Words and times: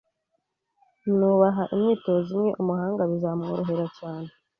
Nubaha 1.17 1.63
imyitozo 1.73 2.31
imwe, 2.33 2.49
umuhanga 2.61 3.01
bizamworohera 3.11 3.85
cyane 3.97 4.29